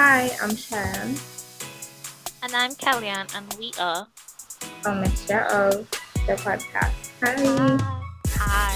[0.00, 1.16] Hi, I'm Cheyenne.
[2.44, 4.06] And I'm Kellyanne, and we are
[4.84, 5.90] a mixture of
[6.24, 7.10] the podcast.
[7.20, 7.34] Hi.
[8.38, 8.74] Hi.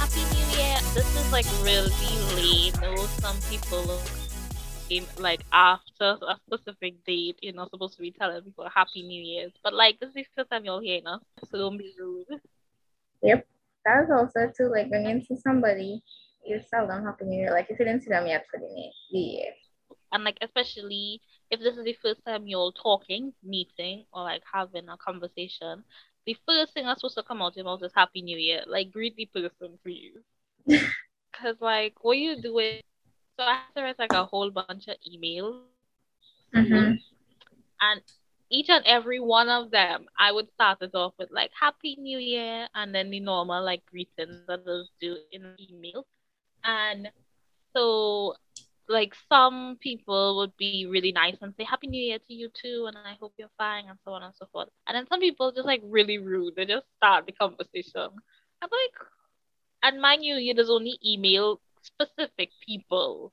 [0.00, 0.78] Happy New Year.
[0.94, 1.92] This is like really
[2.36, 2.72] late.
[2.80, 4.00] Though some people
[4.88, 9.22] in like after a specific date, you're not supposed to be telling people Happy New
[9.22, 9.52] Year's.
[9.62, 11.20] But like this is the first time you're hearing us,
[11.50, 12.40] so don't be rude.
[13.22, 13.46] Yep.
[13.84, 16.02] That's also too like when you see somebody,
[16.46, 17.50] you tell them Happy New Year.
[17.50, 19.52] Like if you didn't see them yet for the year.
[20.12, 21.20] And like especially
[21.50, 25.84] if this is the first time you're talking, meeting, or like having a conversation,
[26.26, 28.62] the first thing that's supposed to come out of your mouth is Happy New Year.
[28.66, 30.20] Like greet the person for you.
[31.32, 32.80] Cause like what you doing
[33.38, 35.62] so I have to write like a whole bunch of emails.
[36.54, 36.94] Mm-hmm.
[37.80, 38.00] And
[38.50, 42.18] each and every one of them, I would start it off with like Happy New
[42.18, 46.06] Year and then the normal like greetings that those do in email.
[46.62, 47.10] And
[47.74, 48.34] so
[48.88, 52.86] like some people would be really nice and say Happy New Year to you too,
[52.88, 54.68] and I hope you're fine, and so on and so forth.
[54.86, 56.56] And then some people just like really rude.
[56.56, 58.10] They just start the conversation.
[58.62, 59.08] I'm like,
[59.82, 63.32] and mind you, there's only email specific people.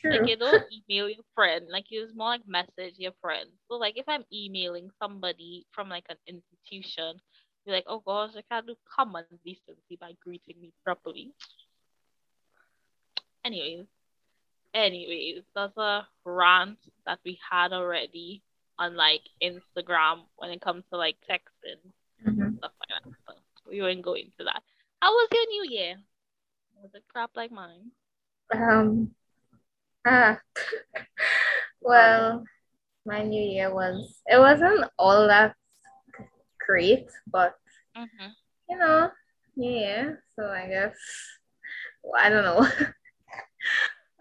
[0.00, 0.12] True.
[0.12, 3.48] Like you don't email your friend, like you just more like message your friend.
[3.68, 7.20] So like if I'm emailing somebody from like an institution,
[7.64, 11.32] you're like, oh gosh, I can't do common decency by greeting me properly.
[13.44, 13.86] Anyways,
[14.74, 18.42] anyways, that's a rant that we had already
[18.78, 21.80] on like Instagram when it comes to like texting
[22.26, 22.56] mm-hmm.
[22.58, 23.12] stuff like that.
[23.28, 24.62] So we won't go into that.
[25.00, 25.94] How was your new year?
[26.82, 27.92] Was it crap like mine?
[28.52, 29.10] Um
[30.06, 30.38] ah
[31.80, 32.44] well
[33.06, 35.54] my new year was it wasn't all that
[36.58, 37.54] great, but
[37.96, 38.28] mm-hmm.
[38.68, 39.10] you know,
[39.56, 40.12] yeah.
[40.36, 40.96] So I guess
[42.02, 42.68] well, I don't know.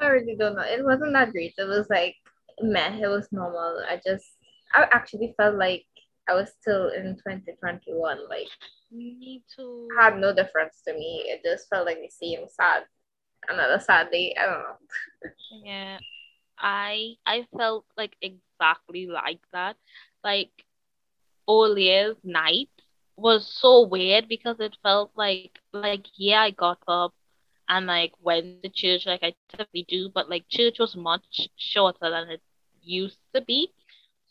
[0.03, 0.63] I really don't know.
[0.63, 1.53] It wasn't that great.
[1.57, 2.15] It was like
[2.61, 2.97] meh.
[3.01, 3.81] It was normal.
[3.87, 4.25] I just
[4.73, 5.85] I actually felt like
[6.29, 8.29] I was still in 2021.
[8.29, 8.47] Like
[8.91, 9.87] me too.
[9.99, 11.25] Had no difference to me.
[11.27, 12.83] It just felt like the same sad
[13.49, 14.35] another sad day.
[14.39, 14.77] I don't know.
[15.63, 15.97] yeah.
[16.57, 19.75] I I felt like exactly like that.
[20.23, 20.51] Like
[21.47, 22.69] Old Year's Night
[23.15, 27.13] was so weird because it felt like like yeah I got up
[27.69, 32.09] and like went to church like I typically do, but like church was much shorter
[32.09, 32.41] than it
[32.81, 33.69] used to be.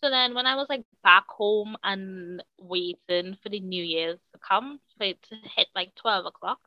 [0.03, 4.41] So then when I was like back home and waiting for the New Year's to
[4.47, 6.59] come for it to hit like twelve o'clock,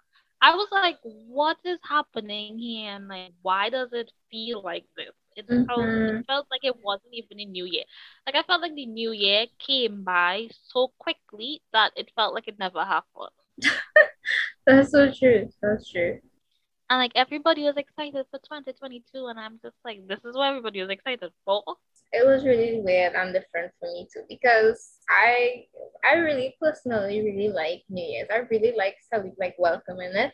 [0.42, 2.92] I was like, what is happening here?
[2.92, 5.12] And like why does it feel like this?
[5.36, 5.66] It, mm-hmm.
[5.66, 7.84] felt, it felt like it wasn't even a new year.
[8.26, 12.48] Like I felt like the new year came by so quickly that it felt like
[12.48, 13.32] it never happened.
[14.66, 15.50] That's so true.
[15.62, 16.22] That's true
[16.90, 20.82] and like everybody was excited for 2022 and i'm just like this is what everybody
[20.82, 21.64] was excited for.
[22.12, 25.66] It was really weird and different for me too because i
[26.04, 28.30] i really personally really like new year's.
[28.32, 28.96] I really like
[29.40, 30.32] like welcoming it.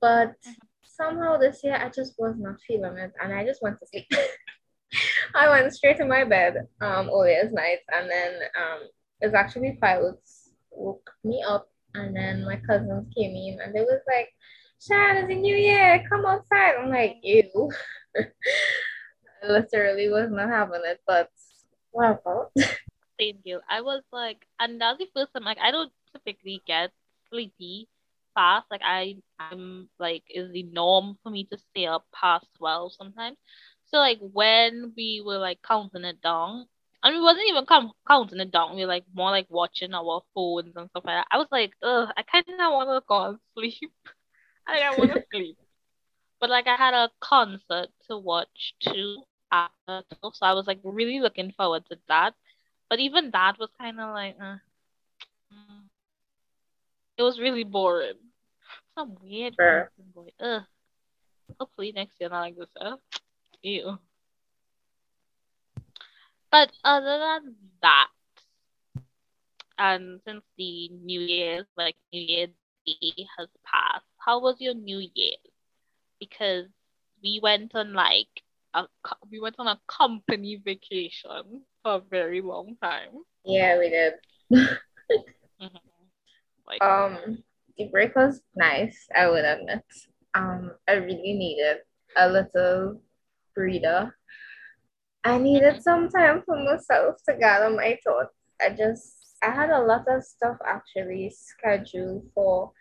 [0.00, 0.52] But mm-hmm.
[0.82, 4.06] somehow this year i just was not feeling it and i just went to sleep.
[5.36, 8.80] I went straight to my bed um Old Year's Night and then um
[9.20, 14.00] it's actually pilots woke me up and then my cousins came in and they was
[14.06, 14.28] like
[14.80, 16.02] Shad, it's a new year.
[16.08, 16.76] Come outside.
[16.80, 17.70] I'm like, ew.
[18.16, 21.28] I literally was not having it, but
[21.90, 22.48] whatever.
[23.18, 23.60] Thank you.
[23.68, 26.92] I was like, and that's the first time, like, I don't typically get
[27.28, 27.88] sleepy
[28.34, 28.68] fast.
[28.70, 33.36] Like, I, I'm like, is the norm for me to stay up past 12 sometimes.
[33.88, 36.64] So, like, when we were like counting it down,
[37.02, 38.76] and we wasn't even com- counting it down.
[38.76, 41.26] We were like more like watching our phones and stuff like that.
[41.30, 43.92] I was like, ugh, I kind of want to go and sleep.
[44.70, 45.58] I, I want to sleep.
[46.40, 49.22] But like I had a concert to watch too
[49.52, 52.34] after, so I was like really looking forward to that.
[52.88, 54.56] But even that was kind of like, uh,
[55.52, 55.84] mm.
[57.18, 58.14] it was really boring.
[58.96, 59.90] Some weird sure.
[60.14, 60.28] boy.
[60.40, 60.62] Ugh.
[61.58, 62.68] Hopefully next year not like this.
[62.80, 62.96] Uh,
[63.62, 63.98] ew.
[66.50, 68.08] But other than that,
[69.78, 72.50] and since the New Year's, like New Year's
[72.86, 75.36] Day has passed, how was your New Year?
[76.18, 76.66] Because
[77.22, 78.28] we went on like
[78.74, 78.84] a
[79.30, 83.10] we went on a company vacation for a very long time.
[83.44, 84.14] Yeah, we did.
[84.52, 85.66] mm-hmm.
[86.80, 87.42] um,
[87.76, 89.08] the break was nice.
[89.14, 89.84] I would admit.
[90.34, 91.78] Um, I really needed
[92.16, 93.00] a little
[93.54, 94.14] breather.
[95.24, 95.82] I needed mm-hmm.
[95.82, 98.34] some time for myself to gather my thoughts.
[98.60, 102.72] I just I had a lot of stuff actually scheduled for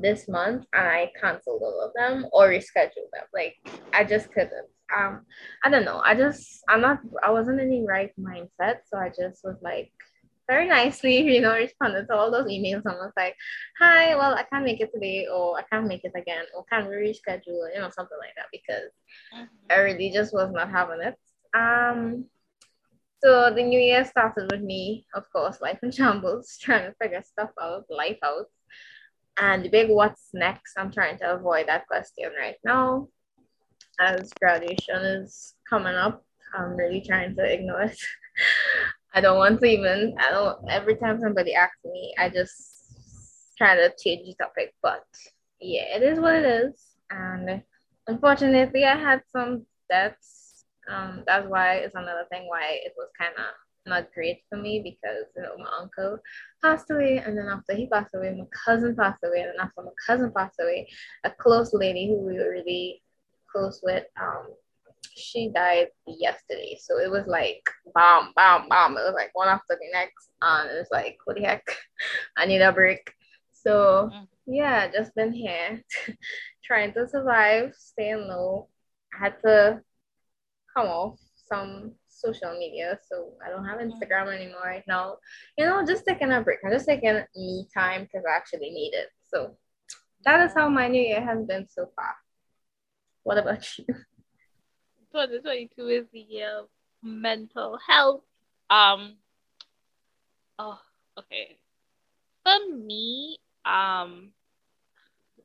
[0.00, 3.26] this month and I canceled all of them or rescheduled them.
[3.34, 3.56] Like
[3.92, 4.68] I just couldn't.
[4.96, 5.26] um,
[5.64, 6.00] I don't know.
[6.04, 9.92] I just I'm not I wasn't in the right mindset, so I just was like
[10.48, 13.36] very nicely, you know, responded to all those emails and was like,
[13.78, 16.88] "Hi, well, I can't make it today, or I can't make it again, or can
[16.88, 18.90] we reschedule?" You know, something like that because
[19.34, 19.70] mm-hmm.
[19.70, 21.16] I really just was not having it.
[21.54, 22.24] Um,
[23.22, 27.22] so the new year started with me, of course, life in shambles, trying to figure
[27.22, 28.46] stuff out, life out.
[29.40, 33.08] And big what's next, I'm trying to avoid that question right now.
[34.00, 36.24] As graduation is coming up,
[36.54, 37.98] I'm really trying to ignore it.
[39.14, 43.74] I don't want to even, I don't, every time somebody asks me, I just try
[43.74, 44.74] to change the topic.
[44.82, 45.04] But
[45.60, 46.96] yeah, it is what it is.
[47.10, 47.62] And
[48.06, 50.48] unfortunately, I had some debts
[50.88, 53.54] um, that's why it's another thing why it was kind of
[53.86, 56.18] not great for me because you know my uncle
[56.62, 59.82] passed away and then after he passed away my cousin passed away and then after
[59.82, 60.88] my cousin passed away
[61.24, 63.02] a close lady who we were really
[63.52, 64.48] close with um
[65.18, 66.78] she died yesterday.
[66.80, 67.62] So it was like
[67.94, 68.92] bam bam bam.
[68.92, 71.66] It was like one after the next and it was like what the heck
[72.36, 73.12] I need a break.
[73.52, 74.26] So mm.
[74.46, 75.82] yeah just been here
[76.64, 78.68] trying to survive staying low.
[79.14, 79.80] I had to
[80.76, 81.18] come off
[81.48, 82.98] some social media.
[83.08, 85.16] So I don't have Instagram anymore right now.
[85.56, 86.58] You know, just taking a break.
[86.64, 89.08] I'm just taking me time because I actually need it.
[89.26, 89.56] So
[90.24, 92.14] that is how my new year has been so far.
[93.22, 93.84] What about you?
[95.12, 96.66] 2022 is the year of
[97.02, 98.22] mental health.
[98.70, 99.16] Um
[100.58, 100.78] oh
[101.18, 101.58] okay.
[102.44, 104.32] For me, um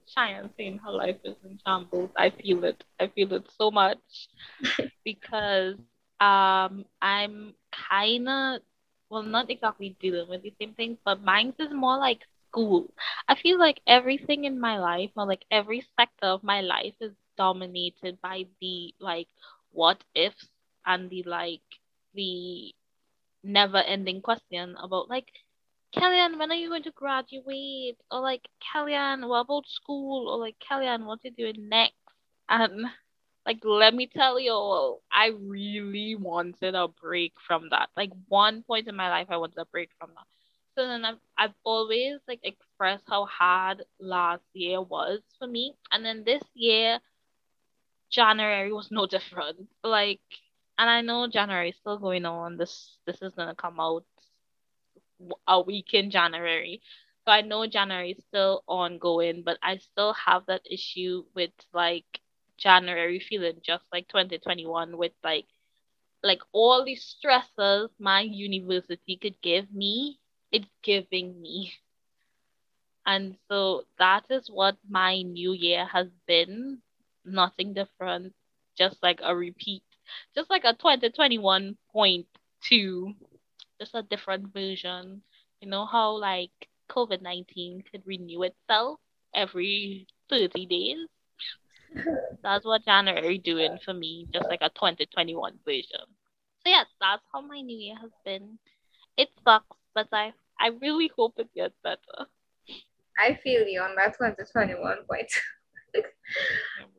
[0.05, 2.11] Cheyenne saying her life is in shambles.
[2.17, 2.83] I feel it.
[2.99, 4.27] I feel it so much
[5.05, 5.75] because
[6.23, 7.53] um I'm
[7.89, 8.61] kind of
[9.09, 12.87] well not exactly dealing with the same thing, but mine is more like school.
[13.27, 17.13] I feel like everything in my life or like every sector of my life is
[17.37, 19.27] dominated by the like
[19.71, 20.47] what ifs
[20.85, 21.61] and the like
[22.15, 22.73] the
[23.43, 25.31] never ending question about like
[25.95, 27.97] Kellyanne, when are you going to graduate?
[28.11, 30.27] Or like, Kellyanne, what about school?
[30.29, 31.95] Or like, Kellyanne, what are you doing next?
[32.49, 32.85] And
[33.45, 37.89] like, let me tell you, I really wanted a break from that.
[37.95, 40.25] Like, one point in my life, I wanted a break from that.
[40.75, 45.73] So then I've, I've always like expressed how hard last year was for me.
[45.91, 46.99] And then this year,
[48.09, 49.69] January was no different.
[49.83, 50.21] Like,
[50.77, 52.57] and I know January is still going on.
[52.57, 54.05] This this is gonna come out
[55.47, 56.81] a week in January.
[57.25, 62.05] So I know January is still ongoing, but I still have that issue with like
[62.63, 65.45] January feeling just like 2021 with like
[66.23, 70.19] like all the stresses my university could give me,
[70.51, 71.73] it's giving me.
[73.05, 76.81] And so that is what my new year has been.
[77.25, 78.33] Nothing different,
[78.77, 79.83] just like a repeat,
[80.35, 83.15] just like a 2021.2
[83.79, 85.23] just a different version.
[85.61, 86.51] You know how like
[86.89, 88.99] COVID nineteen could renew itself
[89.33, 91.07] every thirty days.
[92.43, 96.05] That's what January doing for me, just like a twenty twenty one version.
[96.65, 98.57] So yeah, that's how my new year has been.
[99.17, 102.27] It sucks, but I I really hope it gets better.
[103.19, 105.31] I feel you on that 2021 point.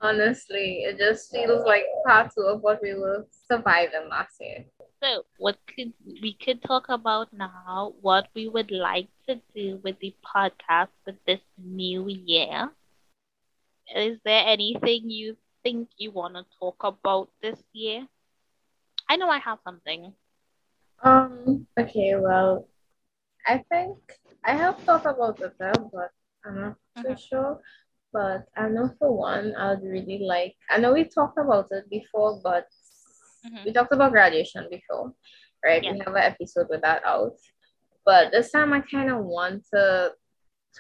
[0.01, 4.65] Honestly, it just feels like part two of what we were surviving last year.
[5.03, 5.93] So, what could
[6.23, 7.95] we could talk about now?
[8.01, 12.71] What we would like to do with the podcast with this new year?
[13.95, 18.07] Is there anything you think you want to talk about this year?
[19.09, 20.13] I know I have something.
[21.03, 21.67] Um.
[21.79, 22.15] Okay.
[22.17, 22.69] Well,
[23.47, 23.99] I think
[24.45, 26.11] I have thought about it, but
[26.45, 27.15] I'm not too mm-hmm.
[27.17, 27.61] sure.
[28.13, 30.55] But I know for one, I'd really like.
[30.71, 32.69] I know we talked about it before, but
[33.47, 33.65] Mm-hmm.
[33.65, 35.13] We talked about graduation before,
[35.65, 35.83] right?
[35.83, 35.93] Yeah.
[35.93, 37.37] We have an episode with that out.
[38.05, 40.13] But this time I kind of want to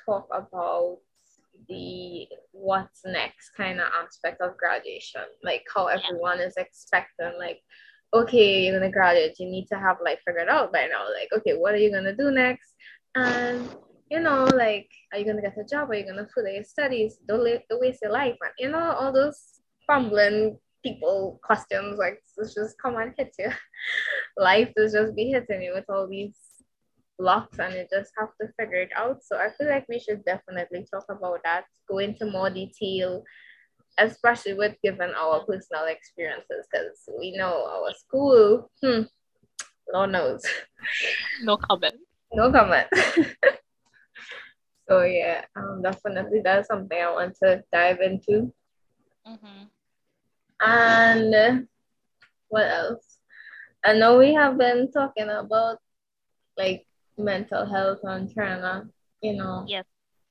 [0.06, 0.98] talk about
[1.68, 6.46] the what's next kind of aspect of graduation, like how everyone yeah.
[6.46, 7.60] is expecting, like,
[8.12, 11.04] okay, you're gonna graduate, you need to have life figured out by now.
[11.04, 12.74] Like, okay, what are you gonna do next?
[13.14, 13.68] And
[14.10, 15.90] you know, like, are you gonna get a job?
[15.90, 17.18] Are you gonna further your studies?
[17.26, 22.54] Don't, don't waste your life, and you know, all those fumbling people questions like it's
[22.54, 23.50] just come on hit you
[24.36, 26.36] life is just be hitting you with all these
[27.18, 29.22] blocks and you just have to figure it out.
[29.22, 33.22] So i feel like we should definitely talk about that go into more detail
[33.98, 39.02] especially with given our personal experiences because we know our school hmm,
[39.92, 40.44] lord knows.
[41.42, 41.94] No comment.
[42.32, 42.88] No comment.
[44.88, 48.52] So yeah um definitely that's something i want to dive into.
[49.26, 49.64] Mm-hmm.
[50.60, 51.66] And
[52.48, 53.18] what else?
[53.84, 55.78] I know we have been talking about
[56.56, 56.86] like
[57.18, 58.88] mental health and trying to,
[59.20, 59.84] you know, yes.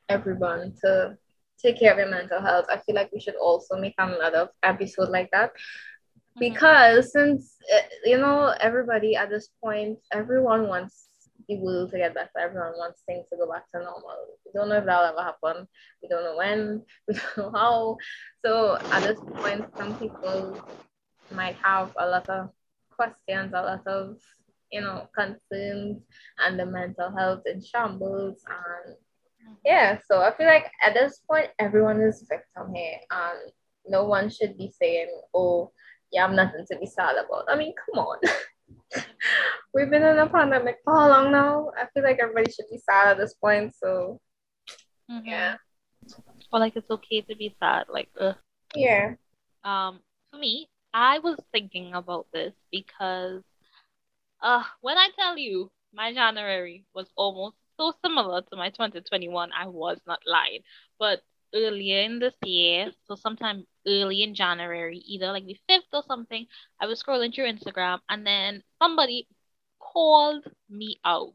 [0.09, 1.17] everyone to
[1.61, 2.65] take care of your mental health.
[2.69, 5.51] I feel like we should also make another episode like that.
[5.51, 6.39] Mm-hmm.
[6.39, 11.07] Because since eh, you know everybody at this point, everyone wants
[11.47, 12.39] the world to get better.
[12.39, 14.37] Everyone wants things to go back to normal.
[14.45, 15.67] We don't know if that'll ever happen.
[16.01, 16.83] We don't know when.
[17.07, 17.97] We don't know how.
[18.45, 20.61] So at this point, some people
[21.31, 22.49] might have a lot of
[22.95, 24.17] questions, a lot of
[24.73, 26.01] you know concerns,
[26.39, 28.43] and the mental health in shambles.
[28.49, 28.97] And
[29.63, 33.51] yeah, so I feel like at this point, everyone is victim here, and
[33.87, 35.71] no one should be saying, "Oh,
[36.11, 38.17] yeah, I'm nothing to be sad about." I mean, come on.
[39.73, 41.71] We've been in a pandemic for how long now?
[41.79, 43.75] I feel like everybody should be sad at this point.
[43.75, 44.19] So,
[45.09, 45.25] mm-hmm.
[45.25, 45.55] yeah.
[46.51, 47.85] Or like it's okay to be sad.
[47.89, 48.35] Like, ugh.
[48.75, 49.13] yeah.
[49.63, 49.99] Um,
[50.31, 53.41] for me, I was thinking about this because,
[54.43, 59.67] uh, when I tell you my January was almost so similar to my 2021, I
[59.67, 60.61] was not lying.
[60.99, 61.21] But
[61.55, 66.47] earlier in this year, so sometime early in January, either like the 5th or something,
[66.79, 69.27] I was scrolling through Instagram and then somebody
[69.79, 71.33] called me out.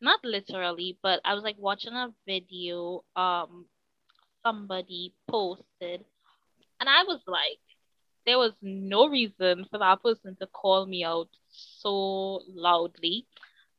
[0.00, 3.66] Not literally, but I was like watching a video um
[4.44, 6.04] somebody posted
[6.80, 7.60] and I was like
[8.26, 13.26] there was no reason for that person to call me out so loudly.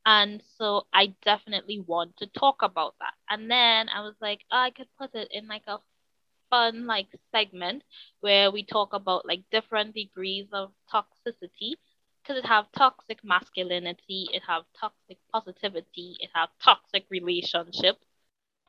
[0.06, 3.14] And so I definitely want to talk about that.
[3.30, 5.78] And then I was like, oh, I could put it in like a
[6.50, 7.82] fun like segment
[8.20, 11.74] where we talk about like different degrees of toxicity
[12.22, 18.04] because it have toxic masculinity, it have toxic positivity, it have toxic relationships.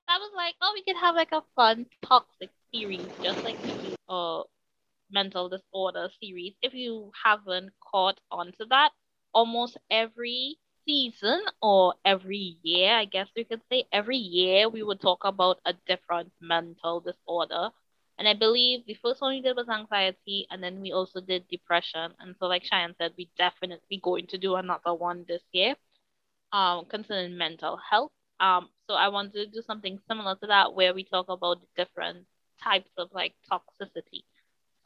[0.08, 3.74] I was like, oh, we could have like a fun toxic series, just like we
[3.74, 4.44] do uh
[5.12, 6.54] mental disorder series.
[6.62, 8.92] If you haven't caught on to that,
[9.34, 15.02] almost every season or every year, I guess we could say, every year we would
[15.02, 17.70] talk about a different mental disorder.
[18.18, 21.48] And I believe the first one we did was anxiety, and then we also did
[21.48, 22.14] depression.
[22.20, 25.76] And so, like Cheyenne said, we definitely going to do another one this year,
[26.52, 28.12] um, concerning mental health.
[28.40, 32.26] Um, so I wanted to do something similar to that, where we talk about different
[32.64, 34.24] types of like toxicity.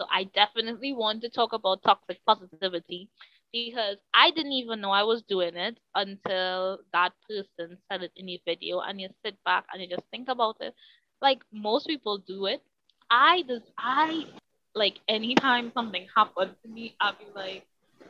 [0.02, 3.18] So I definitely want to talk about toxic positivity
[3.60, 8.30] because I didn't even know I was doing it until that person said it in
[8.30, 10.76] a video and you sit back and you just think about it.
[11.22, 12.64] Like most people do it.
[13.12, 14.26] I just I
[14.76, 17.66] like anytime something happened to me, I'd be like,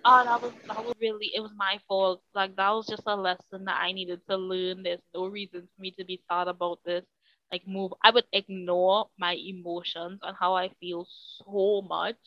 [0.06, 2.22] oh that was that was really it was my fault.
[2.36, 4.84] Like that was just a lesson that I needed to learn.
[4.84, 7.06] There's no reason for me to be sad about this.
[7.52, 12.18] Like move I would ignore my emotions and how I feel so much.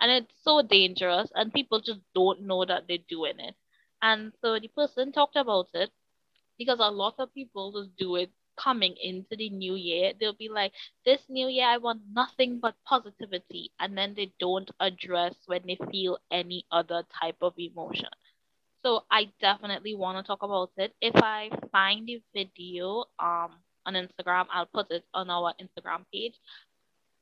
[0.00, 3.54] And it's so dangerous and people just don't know that they're doing it.
[4.02, 5.90] And so the person talked about it
[6.58, 10.12] because a lot of people just do it coming into the new year.
[10.18, 10.72] They'll be like
[11.04, 15.78] this new year i want nothing but positivity and then they don't address when they
[15.90, 18.08] feel any other type of emotion.
[18.82, 20.94] So i definitely want to talk about it.
[21.00, 26.38] If i find the video um on instagram i'll put it on our instagram page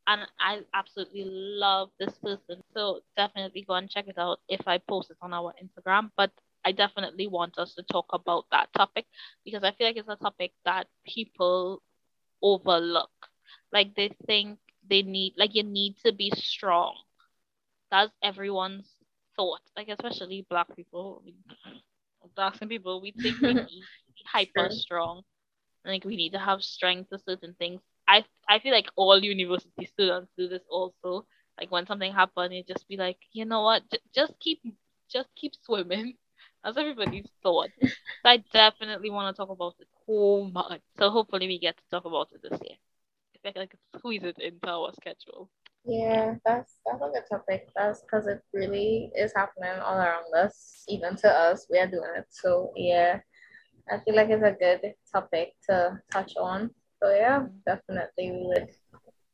[0.06, 2.62] and I absolutely love this person.
[2.74, 6.10] So definitely go and check it out if I post it on our Instagram.
[6.16, 6.32] But
[6.64, 9.06] I definitely want us to talk about that topic
[9.44, 11.82] because I feel like it's a topic that people
[12.42, 13.10] overlook.
[13.72, 16.96] Like they think they need, like you need to be strong.
[17.90, 18.88] That's everyone's
[19.36, 19.60] thought.
[19.76, 21.22] Like especially black people,
[22.34, 25.22] black people, we think we need to be hyper strong.
[25.84, 27.80] Like we need to have strength to certain things.
[28.08, 31.26] I I feel like all university students do this also.
[31.58, 34.60] Like when something happens, you just be like, you know what, J- just keep
[35.10, 36.16] just keep swimming.
[36.64, 37.70] That's everybody's thought.
[37.80, 37.88] so
[38.24, 40.82] I definitely want to talk about it so much.
[40.98, 42.76] So hopefully we get to talk about it this year.
[43.34, 45.50] If I can squeeze it into our schedule.
[45.84, 47.68] Yeah, that's that's a good topic.
[47.76, 51.66] That's because it really is happening all around us, even to us.
[51.70, 52.26] We are doing it.
[52.30, 53.20] So yeah,
[53.90, 56.70] I feel like it's a good topic to touch on.
[57.02, 58.68] So yeah, definitely we would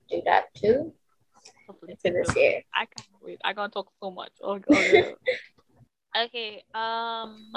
[0.08, 0.92] do that too.
[1.66, 2.62] Hopefully this year.
[2.74, 3.40] I can't wait.
[3.44, 4.32] I gotta talk so much.
[4.42, 5.14] Oh god.
[6.24, 6.64] okay.
[6.74, 7.52] Um.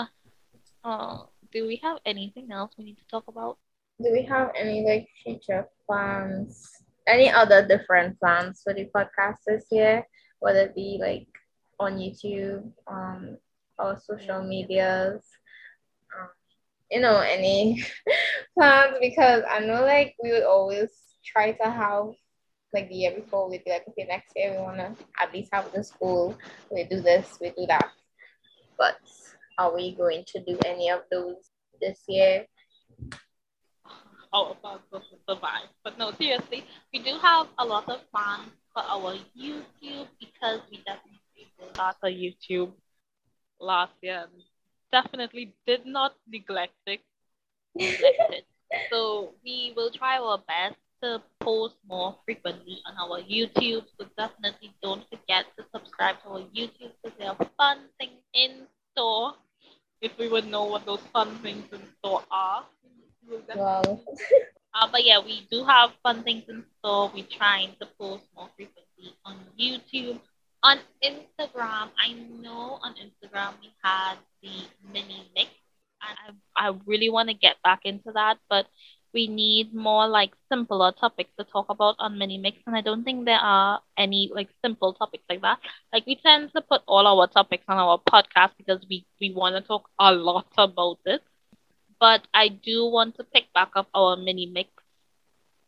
[0.84, 3.58] Oh, do we have anything else we need to talk about?
[4.02, 6.70] Do we have any like future plans?
[7.08, 10.06] Any other different plans for the podcast this year?
[10.40, 11.28] Whether it be like
[11.80, 13.38] on YouTube, um,
[13.80, 15.24] or social medias,
[16.92, 17.84] you know, any
[18.58, 20.90] plans because I know like we would always
[21.26, 22.08] try to have
[22.74, 25.72] like the year before, we'd be like, okay, next year we wanna at least have
[25.74, 26.38] the school.
[26.72, 27.90] We do this, we do that.
[28.78, 29.00] But
[29.58, 32.46] are we going to do any of those this year?
[34.32, 35.68] All about us survive.
[35.84, 40.78] But no, seriously, we do have a lot of plans for our YouTube because we
[40.86, 41.20] definitely
[41.74, 42.72] start a YouTube
[43.60, 44.44] last year and
[44.92, 47.02] definitely did not neglect it.
[47.76, 48.46] Neglect it.
[48.92, 53.86] So we will try our best to post more frequently on our YouTube.
[53.98, 58.68] So definitely don't forget to subscribe to our YouTube because there are fun things in
[58.92, 59.34] store.
[60.02, 62.66] If we would know what those fun things in store are.
[63.56, 64.00] Wow.
[64.74, 67.12] Uh, but yeah, we do have fun things in store.
[67.14, 70.20] We're trying to post more frequently on YouTube.
[70.64, 74.52] On Instagram, I know on Instagram we had the
[74.94, 75.50] mini mix,
[76.02, 78.66] and I, I really want to get back into that, but
[79.14, 83.04] we need more like simpler topics to talk about on mini mix, and I don't
[83.04, 85.60] think there are any like simple topics like that.
[85.94, 89.56] Like we tend to put all our topics on our podcast because we we want
[89.56, 91.22] to talk a lot about it
[92.00, 94.70] but I do want to pick back up our mini mix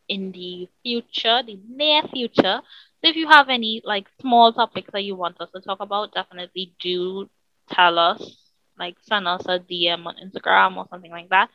[0.08, 2.62] in the future, the near future.
[3.02, 6.14] So if you have any like small topics that you want us to talk about,
[6.14, 7.30] definitely do
[7.70, 8.38] tell us.
[8.78, 11.50] Like send us a DM on Instagram or something like that.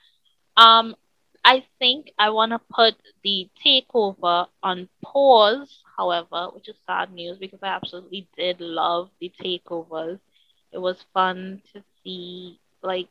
[0.57, 0.95] Um,
[1.45, 7.39] I think I want to put the takeover on pause, however, which is sad news
[7.39, 10.19] because I absolutely did love the takeovers.
[10.73, 13.09] It was fun to see like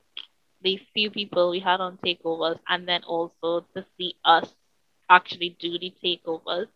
[0.61, 4.53] the few people we had on takeovers and then also to see us
[5.09, 6.67] actually do the takeovers.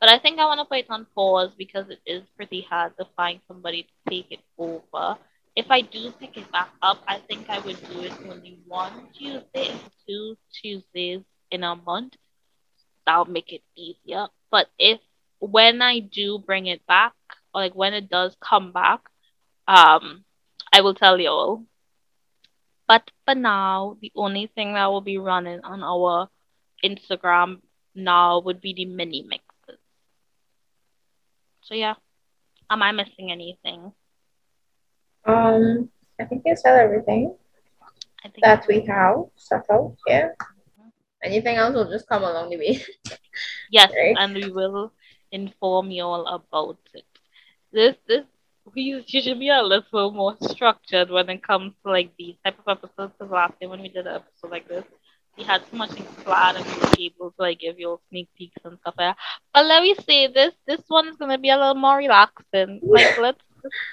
[0.00, 2.96] But I think I want to put it on pause because it is pretty hard
[2.98, 5.16] to find somebody to take it over.
[5.54, 9.08] If I do pick it back up, I think I would do it only one
[9.16, 9.70] Tuesday
[10.06, 12.16] two Tuesdays in a month.
[13.06, 14.28] That'll make it easier.
[14.50, 15.00] But if
[15.40, 17.14] when I do bring it back,
[17.54, 19.00] or like when it does come back,
[19.68, 20.24] um,
[20.72, 21.64] I will tell you all
[22.90, 26.28] but for now, the only thing that will be running on our
[26.84, 27.60] Instagram
[27.94, 29.49] now would be the mini mixes.
[31.70, 31.94] So yeah,
[32.70, 33.92] am I missing anything?
[35.26, 35.88] Um,
[36.20, 37.36] I think you said everything
[38.42, 39.96] that we have settled.
[40.06, 40.30] Yeah.
[41.22, 42.82] Anything else will just come along the way.
[43.70, 44.16] yes, right?
[44.18, 44.92] and we will
[45.30, 47.04] inform you all about it.
[47.72, 48.24] This this
[48.74, 52.78] we usually be a little more structured when it comes to like these type of
[52.78, 53.14] episodes.
[53.18, 54.84] Because last time when we did an episode like this,
[55.40, 58.00] we had so much things planned and we were able to like give you all
[58.10, 59.16] sneak peeks and stuff like that.
[59.54, 62.80] But let me say this: this one is gonna be a little more relaxing.
[62.82, 63.42] Like let's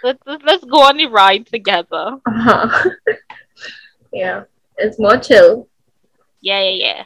[0.04, 2.20] let's let's, let's go on the ride together.
[2.26, 2.90] Uh-huh.
[4.14, 4.44] yeah,
[4.78, 5.68] it's more chill.
[6.42, 7.04] Yeah, yeah, yeah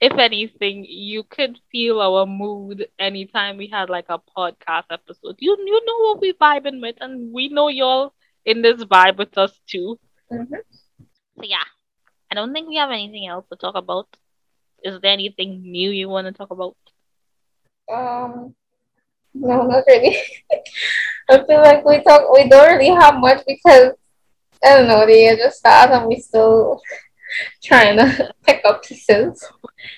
[0.00, 5.36] if anything, you could feel our mood anytime we had like a podcast episode.
[5.38, 8.12] You you know what we vibing with, and we know y'all
[8.44, 9.98] in this vibe with us too.
[10.30, 10.54] Mm-hmm.
[11.38, 11.64] So yeah,
[12.36, 14.08] don't think we have anything else to talk about.
[14.84, 16.76] Is there anything new you want to talk about?
[17.92, 18.54] Um,
[19.34, 20.16] no, not really.
[21.30, 22.32] I feel like we talk.
[22.32, 23.92] We don't really have much because
[24.64, 25.04] I don't know.
[25.06, 26.80] The year just started, and we still
[27.64, 29.44] trying to pick up pieces.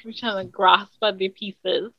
[0.04, 1.92] We're trying to grasp at the pieces.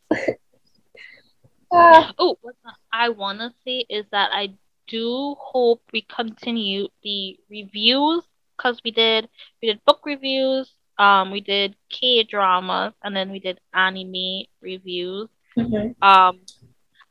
[1.71, 2.55] Uh, oh, what
[2.91, 4.53] I want to say is that I
[4.87, 8.23] do hope we continue the reviews
[8.59, 9.29] because we did
[9.61, 15.29] we did book reviews, um, we did K dramas, and then we did anime reviews.
[15.57, 16.03] Mm-hmm.
[16.03, 16.41] Um,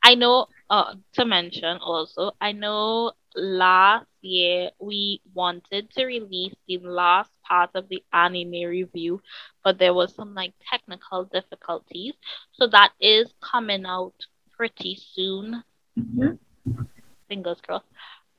[0.03, 6.79] I know uh, to mention also, I know last year we wanted to release the
[6.79, 9.21] last part of the anime review,
[9.63, 12.13] but there was some like technical difficulties.
[12.53, 14.13] So that is coming out
[14.55, 15.63] pretty soon.
[15.99, 16.81] Mm-hmm.
[17.27, 17.85] Fingers crossed.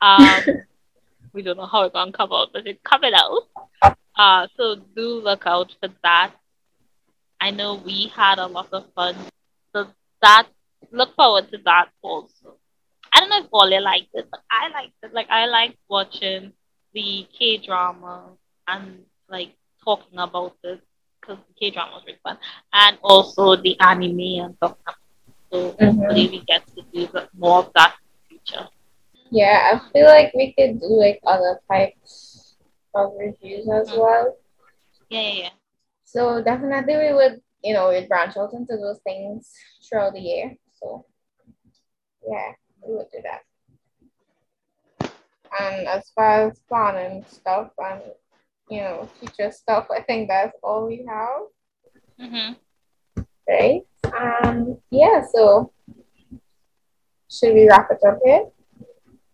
[0.01, 0.43] Um,
[1.33, 3.97] we don't know how it's gonna come out, but it's coming out.
[4.17, 6.33] Uh, so do look out for that.
[7.41, 9.17] I know we had a lot of fun.
[9.73, 9.87] So
[10.23, 10.47] that
[10.91, 12.57] look forward to that also.
[13.13, 15.15] I don't know if Wally liked it, but I liked it.
[15.15, 16.53] Like I liked watching
[16.93, 18.31] the K drama
[18.69, 20.81] and like talking about it
[21.21, 22.39] because the K drama was really fun,
[22.73, 24.77] and also the anime and stuff.
[25.51, 25.99] So mm-hmm.
[25.99, 27.95] hopefully we get to do more of that
[28.31, 28.69] in the future.
[29.31, 32.57] Yeah, I feel like we could do like other types
[32.95, 34.01] of reviews as mm-hmm.
[34.01, 34.37] well.
[35.09, 35.51] Yeah, yeah, yeah.
[36.05, 39.53] So definitely we would, you know, we'd branch out into those things
[39.89, 40.57] throughout the year.
[40.81, 41.07] So
[42.29, 42.53] yeah,
[42.87, 43.43] we would do that.
[45.59, 48.03] And as far as planning stuff and
[48.69, 51.43] you know future stuff, I think that's all we have.
[52.21, 53.25] Mm-hmm.
[53.49, 53.83] Right.
[54.45, 55.73] Um, yeah, so
[57.29, 58.47] should we wrap it up here?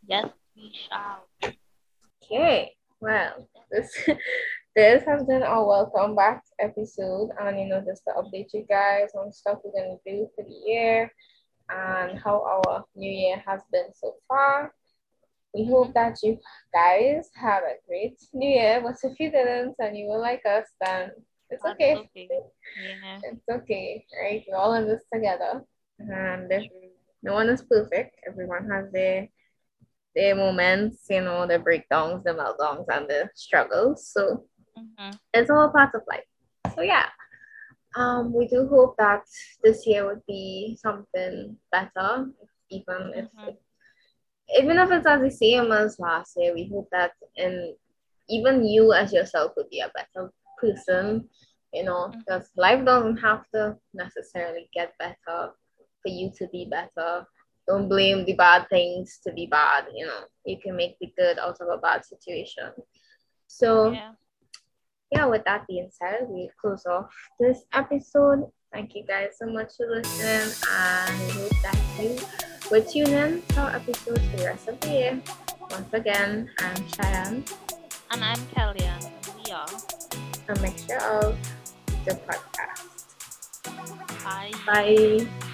[0.09, 1.27] Yes, we shall.
[2.23, 3.91] Okay, well, this
[4.77, 9.11] this has been our welcome back episode, and you know, just to update you guys
[9.19, 11.13] on stuff we're gonna do for the year
[11.69, 14.73] and how our new year has been so far.
[15.53, 16.39] We hope that you
[16.73, 20.67] guys have a great new year, but if you didn't and you were like us,
[20.81, 21.11] then
[21.51, 21.97] it's That's okay.
[21.97, 22.29] okay.
[22.31, 23.19] Yeah.
[23.25, 24.45] It's okay, right?
[24.47, 25.65] We're all in this together,
[25.99, 26.53] and
[27.25, 28.21] no one is perfect.
[28.29, 29.29] Everyone has their
[30.17, 34.09] their moments, you know, the breakdowns, the meltdowns, and the struggles.
[34.09, 36.25] So hmm it's all part of life.
[36.75, 37.07] So yeah,
[37.97, 39.23] um, we do hope that
[39.63, 42.27] this year would be something better,
[42.71, 43.57] even if, Mhm.
[44.59, 46.55] even if it's as the same as last year.
[46.55, 47.75] We hope that and
[48.29, 51.29] even you as yourself would be a better person,
[51.73, 52.19] you know, Mhm.
[52.19, 55.53] because life doesn't have to necessarily get better
[56.03, 57.27] for you to be better.
[57.67, 60.25] Don't blame the bad things to be bad, you know.
[60.45, 62.71] You can make the good out of a bad situation.
[63.49, 64.13] So Yeah.
[65.11, 68.51] yeah, with that being said, we close off this episode.
[68.73, 72.19] Thank you guys so much for listening, and we hope that you
[72.71, 75.23] will tune in to our episodes for the rest of the year.
[75.71, 77.45] Once again, I'm Cheyenne,
[78.13, 79.05] And I'm Kellyanne.
[79.07, 79.67] and We are.
[80.49, 81.37] a mixture of
[82.05, 82.83] the podcast.
[84.25, 84.53] Bye.
[84.67, 85.46] Bye.